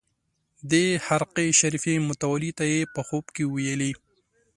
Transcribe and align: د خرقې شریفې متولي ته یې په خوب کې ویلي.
د 0.71 0.73
خرقې 1.05 1.47
شریفې 1.59 1.95
متولي 2.07 2.51
ته 2.57 2.65
یې 2.73 2.81
په 2.93 3.01
خوب 3.07 3.25
کې 3.35 3.43
ویلي. 3.53 3.93